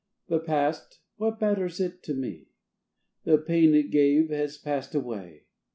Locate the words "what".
1.17-1.39